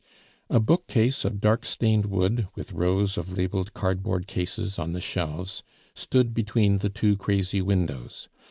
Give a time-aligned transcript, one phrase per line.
[0.49, 5.61] A bookcase of dark stained wood, with rows of labeled cardboard cases on the shelves,
[5.93, 8.27] stood between the two crazy windows.